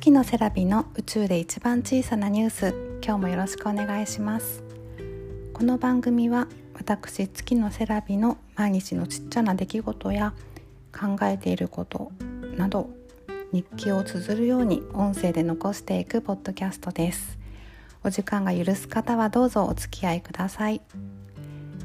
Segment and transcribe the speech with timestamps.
[0.00, 2.74] 月のセラビの宇宙で一番小さなニュース。
[3.04, 4.62] 今日もよろしくお願いします。
[5.52, 10.32] この番組は私月のセラビの毎日のちっちゃな出来事や
[10.90, 12.12] 考えていること
[12.56, 12.88] など
[13.52, 17.38] 日記を綴るように音声で残していくポッドキャストです。
[18.02, 20.80] お時間が許す方はどうぞお付き合いください。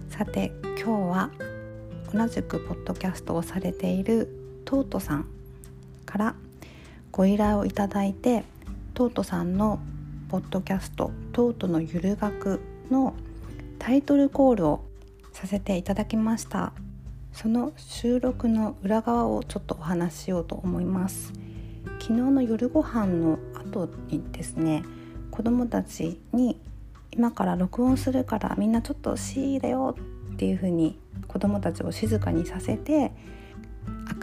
[0.08, 1.32] さて今日は
[2.14, 5.28] 同じくポッドキャストをされているトートさん
[6.06, 6.36] から
[7.16, 8.44] ご依頼をいただいて
[8.94, 9.80] トートさんの
[10.28, 12.60] ポッドキャスト「トートのゆる学」
[12.92, 13.14] の
[13.80, 14.84] タイトルコールを
[15.32, 16.74] させていただきました。
[17.32, 21.32] その収録の裏側をちょっとお話ししようと思います。
[22.02, 24.84] 昨日の夜ご飯の後にですね
[25.32, 26.60] 子供たちに
[27.12, 29.96] 今から録音するからみんなちょっと C だよ
[30.34, 33.14] っていう風に子供たちを静かにさせて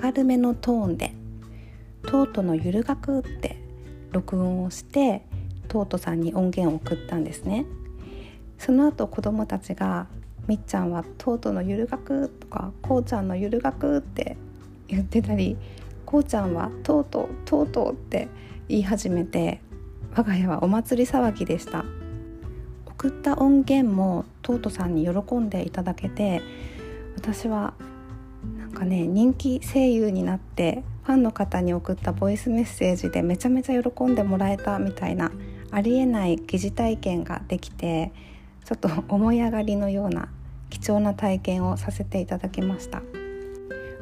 [0.02, 1.14] 明るめのトーンで
[2.06, 3.56] トートのゆる学って
[4.12, 5.24] 録音をして
[5.68, 7.64] トートさんに音源を送ったんですね。
[8.58, 10.06] その後子供たちが
[10.46, 14.36] 「みっちゃんはトートのゆる学」とか「こうちゃんのゆる学」って
[14.88, 15.56] 言ってたり
[16.06, 18.28] 「こうちゃんはとうとうとうとう」って
[18.68, 19.60] 言い始めて
[20.14, 21.84] 我が家はお祭り騒ぎでした。
[22.86, 26.40] 送った音源もトートさんに喜んでいただけて
[27.16, 27.74] 私は
[28.58, 35.32] なんかね人気声優になってファンの方に送ったボイスメッセージでめちゃめちゃ喜んでもらえたみたいな
[35.70, 38.12] ありえない疑似体験ができて
[38.64, 40.28] ちょっと思い上がりのような
[40.70, 43.02] 貴重な体験をさせていただきました。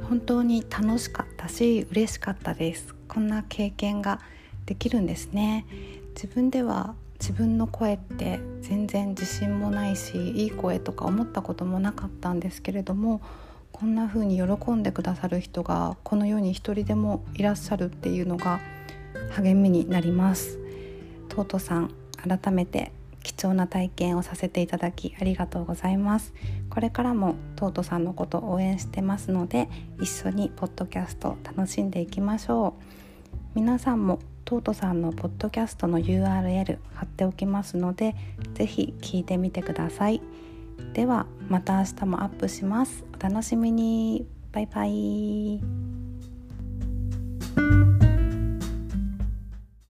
[0.09, 2.95] 本当に楽しかったし嬉しかったです。
[3.07, 4.21] こんな経験が
[4.67, 5.67] できるんですね。
[6.15, 13.21] 自分では自分の声って全然自信もないしいい声とか思ったこともなかったんですけれども
[13.73, 18.61] こんな風に喜んでくださる人がこの世に一人でもいらっしゃるっていうのが
[19.31, 20.59] 励みになります。
[21.29, 26.35] トートさん改めて貴重な体験をさせていただきありがとうございます。
[26.69, 29.69] これからもトートさんのことを応援してますので
[30.01, 32.83] 一緒にポッドキャスト楽しんでいきましょう。
[33.55, 38.15] 皆さんもトートさんのポッドキャストの URL 貼っておきますので
[38.55, 40.21] 是非聞いてみてください。
[40.93, 43.05] ではまた明日もアップします。
[43.15, 44.27] お楽しみに。
[44.53, 45.80] バイバイ。